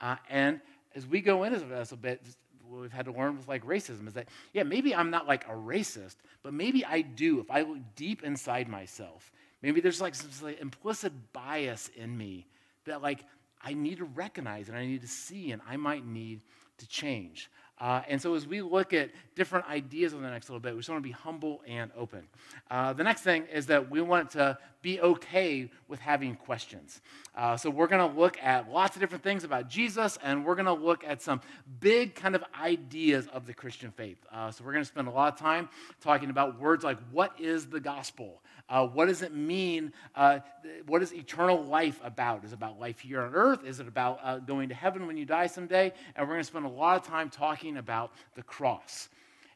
[0.00, 0.60] Uh, and
[0.94, 2.22] as we go into this a bit,
[2.68, 5.44] what we've had to learn with like racism is that, yeah, maybe I'm not like
[5.46, 7.40] a racist, but maybe I do.
[7.40, 9.30] If I look deep inside myself,
[9.62, 12.46] maybe there's like some like implicit bias in me
[12.84, 13.24] that like
[13.62, 16.42] I need to recognize and I need to see and I might need
[16.78, 17.50] to change.
[17.78, 20.78] Uh, and so, as we look at different ideas over the next little bit, we
[20.78, 22.22] just want to be humble and open.
[22.70, 27.02] Uh, the next thing is that we want to be okay with having questions.
[27.34, 30.54] Uh, so, we're going to look at lots of different things about Jesus, and we're
[30.54, 31.42] going to look at some
[31.80, 34.18] big kind of ideas of the Christian faith.
[34.32, 35.68] Uh, so, we're going to spend a lot of time
[36.00, 38.40] talking about words like what is the gospel?
[38.68, 39.92] Uh, what does it mean?
[40.14, 40.40] Uh,
[40.86, 42.44] what is eternal life about?
[42.44, 43.64] Is it about life here on earth?
[43.64, 45.92] Is it about going to heaven when you die someday?
[46.16, 49.08] And we're going to spend a lot of time talking about the cross.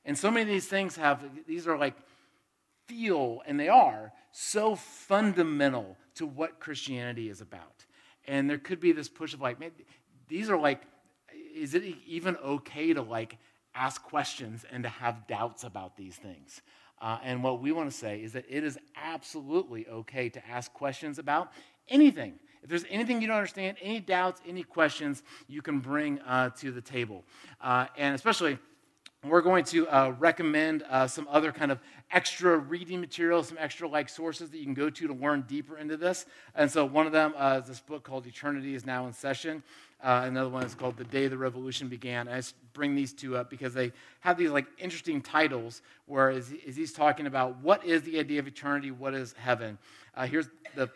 [0.05, 1.95] And so many of these things have, these are like,
[2.87, 7.85] feel, and they are so fundamental to what Christianity is about.
[8.27, 9.71] And there could be this push of like, man,
[10.29, 10.83] these are like,
[11.55, 13.39] is it even okay to like
[13.75, 16.63] ask questions and to have doubts about these things?
[17.01, 20.73] Uh, and what we want to say is that it is absolutely okay to ask
[20.73, 21.51] questions about
[21.89, 22.39] anything.
[22.63, 26.71] If there's anything you don't understand, any doubts, any questions, you can bring uh, to
[26.71, 27.25] the table.
[27.61, 28.59] Uh, and especially,
[29.23, 31.79] we're going to uh, recommend uh, some other kind of
[32.11, 35.77] extra reading material, some extra like sources that you can go to to learn deeper
[35.77, 36.25] into this.
[36.55, 39.63] And so one of them uh, is this book called Eternity is Now in Session.
[40.03, 42.29] Uh, another one is called The Day the Revolution Began.
[42.29, 46.53] I just bring these two up because they have these like interesting titles where is,
[46.53, 49.77] is he's talking about what is the idea of eternity, what is heaven.
[50.27, 50.91] Here's the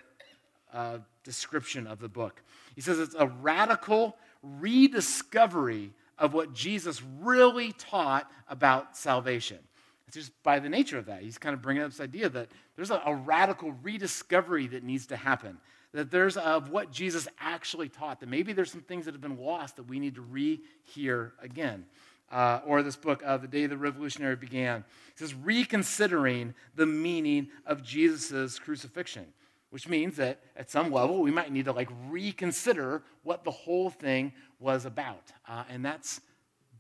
[0.75, 2.43] uh, description of the book.
[2.75, 9.59] He says it's a radical rediscovery of what Jesus really taught about salvation.
[10.07, 11.23] It's just by the nature of that.
[11.23, 15.07] He's kind of bringing up this idea that there's a, a radical rediscovery that needs
[15.07, 15.59] to happen
[15.95, 19.39] that there's of what Jesus actually taught, that maybe there's some things that have been
[19.39, 21.87] lost that we need to rehear again.
[22.33, 24.81] Uh, or this book, uh, The Day the Revolutionary Began.
[24.81, 29.27] It says, reconsidering the meaning of Jesus' crucifixion,
[29.75, 33.91] which means that at some level we might need to like reconsider what the whole
[33.91, 35.33] thing was about.
[35.49, 36.21] Uh, and that's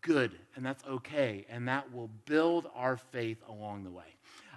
[0.00, 4.14] good and that's okay, and that will build our faith along the way.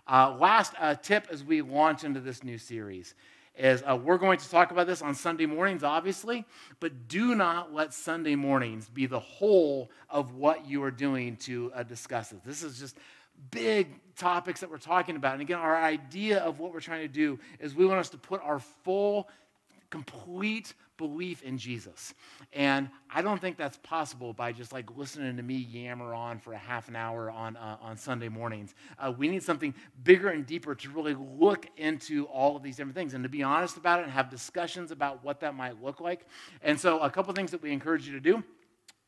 [0.07, 3.15] Uh, last uh, tip as we launch into this new series
[3.57, 6.45] is uh, we're going to talk about this on Sunday mornings, obviously,
[6.79, 11.71] but do not let Sunday mornings be the whole of what you are doing to
[11.73, 12.43] uh, discuss it.
[12.45, 12.97] This is just
[13.51, 15.33] big topics that we're talking about.
[15.33, 18.17] And again, our idea of what we're trying to do is we want us to
[18.17, 19.29] put our full,
[19.89, 22.13] complete belief in Jesus.
[22.53, 26.53] And I don't think that's possible by just like listening to me yammer on for
[26.53, 28.73] a half an hour on, uh, on Sunday mornings.
[28.97, 29.73] Uh, we need something
[30.03, 33.43] bigger and deeper to really look into all of these different things and to be
[33.43, 36.25] honest about it and have discussions about what that might look like.
[36.63, 38.43] And so, a couple things that we encourage you to do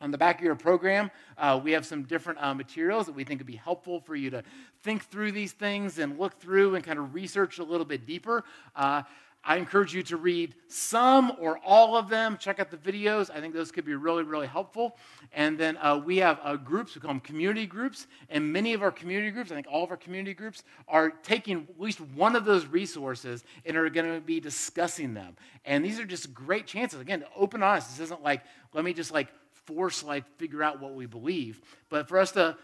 [0.01, 3.25] On the back of your program, uh, we have some different uh, materials that we
[3.25, 4.43] think would be helpful for you to
[4.81, 8.45] think through these things and look through and kind of research a little bit deeper.
[8.77, 9.03] Uh,
[9.43, 12.37] I encourage you to read some or all of them.
[12.37, 13.29] Check out the videos.
[13.29, 14.97] I think those could be really, really helpful.
[15.33, 18.07] And then uh, we have uh, groups, we call them community groups.
[18.29, 21.67] And many of our community groups, I think all of our community groups, are taking
[21.69, 25.35] at least one of those resources and are going to be discussing them.
[25.65, 27.01] And these are just great chances.
[27.01, 27.89] Again, to open honest.
[27.89, 28.43] This isn't like,
[28.73, 29.27] let me just like
[29.69, 32.57] force like figure out what we believe, but for us to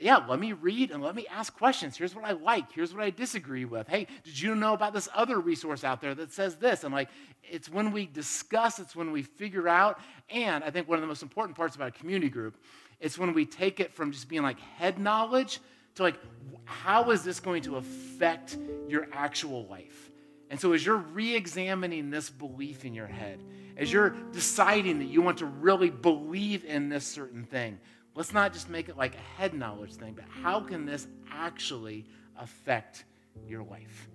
[0.00, 1.96] yeah, let me read and let me ask questions.
[1.96, 2.72] Here's what I like.
[2.72, 3.86] Here's what I disagree with.
[3.86, 6.84] Hey, did you know about this other resource out there that says this?
[6.84, 7.10] And like,
[7.42, 10.00] it's when we discuss, it's when we figure out.
[10.30, 12.56] And I think one of the most important parts about a community group,
[12.98, 15.60] it's when we take it from just being like head knowledge
[15.96, 16.16] to like,
[16.64, 18.56] how is this going to affect
[18.88, 20.10] your actual life?
[20.48, 23.40] And so as you're re examining this belief in your head,
[23.80, 27.80] as you're deciding that you want to really believe in this certain thing,
[28.14, 32.04] Let's not just make it like a head knowledge thing, but how can this actually
[32.36, 33.04] affect
[33.46, 34.08] your life?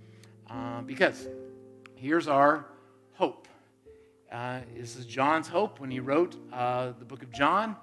[0.49, 1.27] Uh, because
[1.95, 2.65] here's our
[3.13, 3.47] hope.
[4.31, 7.75] Uh, this is John's hope when he wrote uh, the book of John,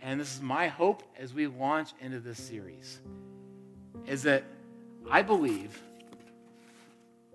[0.00, 3.00] and this is my hope as we launch into this series.
[4.06, 4.44] Is that
[5.10, 5.80] I believe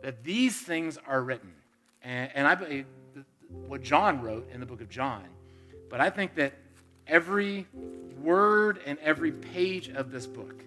[0.01, 1.53] that these things are written,
[2.01, 2.85] and, and I believe
[3.49, 5.23] what John wrote in the book of John,
[5.89, 6.53] but I think that
[7.07, 7.67] every
[8.21, 10.63] word and every page of this book.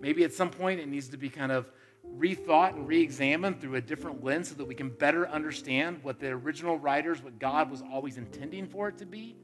[0.00, 1.70] Maybe at some point it needs to be kind of
[2.16, 6.20] rethought and re examined through a different lens so that we can better understand what
[6.20, 9.36] the original writers, what God was always intending for it to be.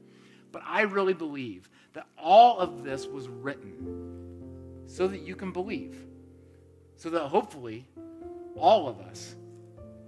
[0.51, 6.05] But I really believe that all of this was written so that you can believe,
[6.95, 7.85] so that hopefully
[8.55, 9.35] all of us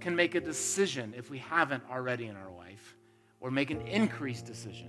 [0.00, 2.96] can make a decision if we haven't already in our life,
[3.40, 4.88] or make an increased decision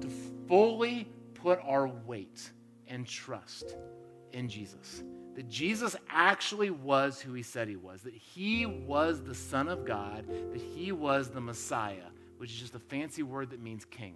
[0.00, 0.08] to
[0.48, 2.50] fully put our weight
[2.88, 3.76] and trust
[4.32, 5.02] in Jesus.
[5.34, 9.84] That Jesus actually was who he said he was, that he was the Son of
[9.84, 12.08] God, that he was the Messiah,
[12.38, 14.14] which is just a fancy word that means king.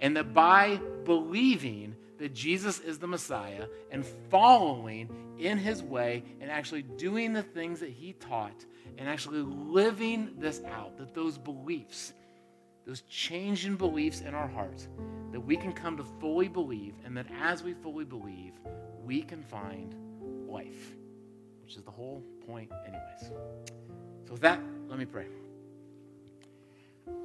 [0.00, 5.08] And that by believing that Jesus is the Messiah and following
[5.38, 8.64] in his way and actually doing the things that he taught
[8.98, 12.12] and actually living this out, that those beliefs
[12.90, 14.88] those changing beliefs in our hearts,
[15.30, 18.54] that we can come to fully believe, and that as we fully believe,
[19.04, 19.94] we can find
[20.48, 20.96] life,
[21.62, 23.30] which is the whole point, anyways.
[24.26, 25.26] So, with that, let me pray.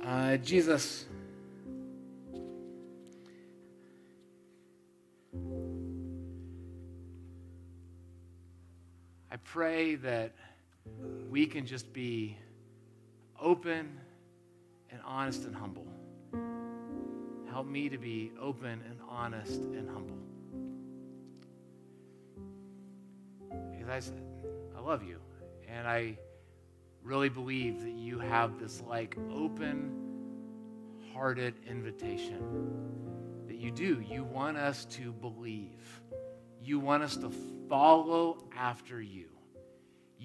[0.04, 1.06] Uh, Jesus,
[9.32, 10.36] I pray that
[11.30, 12.38] we can just be
[13.40, 14.00] open
[14.90, 15.86] and honest and humble.
[17.50, 20.18] Help me to be open and honest and humble.
[23.78, 25.20] Because I, I love you.
[25.68, 26.18] And I
[27.04, 29.92] really believe that you have this like open
[31.14, 32.42] hearted invitation
[33.48, 34.02] that you do.
[34.02, 36.02] You want us to believe,
[36.62, 37.32] you want us to
[37.70, 39.35] follow after you.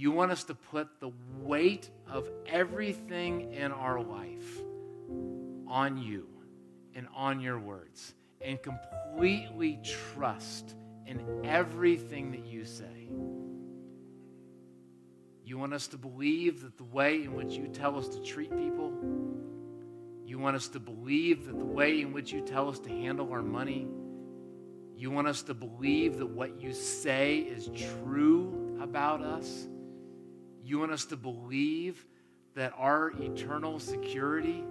[0.01, 4.63] You want us to put the weight of everything in our life
[5.69, 6.27] on you
[6.95, 9.79] and on your words and completely
[10.15, 10.75] trust
[11.05, 13.11] in everything that you say.
[15.45, 18.49] You want us to believe that the way in which you tell us to treat
[18.57, 18.95] people,
[20.25, 23.31] you want us to believe that the way in which you tell us to handle
[23.33, 23.87] our money,
[24.97, 27.69] you want us to believe that what you say is
[28.03, 29.67] true about us.
[30.71, 32.07] You want us to believe
[32.55, 34.65] that our eternal security,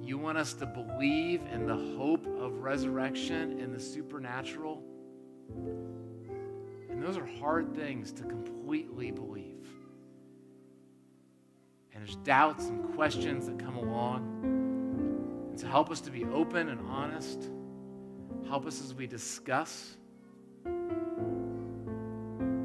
[0.00, 4.80] you want us to believe in the hope of resurrection and the supernatural.
[6.88, 9.66] And those are hard things to completely believe.
[11.92, 15.48] And there's doubts and questions that come along.
[15.50, 17.50] And to help us to be open and honest,
[18.46, 19.96] help us as we discuss,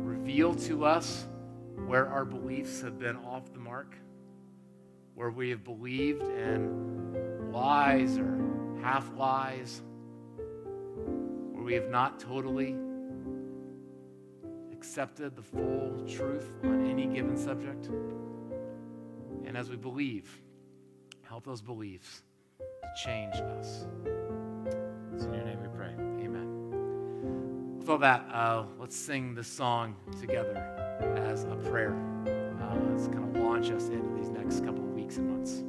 [0.04, 1.26] reveal to us
[1.88, 3.96] where our beliefs have been off the mark,
[5.16, 8.38] where we have believed in lies or
[8.84, 9.82] half lies,
[10.36, 12.76] where we have not totally
[14.74, 17.88] accepted the full truth on any given subject.
[19.46, 20.42] And as we believe,
[21.22, 22.22] help those beliefs
[22.60, 23.88] to change us.
[25.14, 25.94] It's in your name we pray.
[26.26, 27.80] Amen.
[27.80, 31.96] With all that, uh, let's sing this song together as a prayer.
[32.62, 35.64] Uh, it's going to launch us into these next couple of weeks and months.